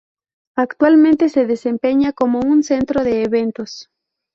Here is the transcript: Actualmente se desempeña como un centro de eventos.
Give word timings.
Actualmente 0.55 1.29
se 1.29 1.45
desempeña 1.45 2.11
como 2.11 2.39
un 2.39 2.63
centro 2.63 3.03
de 3.03 3.21
eventos. 3.21 3.91